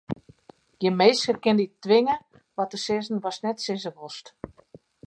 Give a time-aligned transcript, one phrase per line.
[0.83, 2.15] Gjin minske kin dy twinge
[2.55, 4.25] wat te sizzen watst net sizze wolst.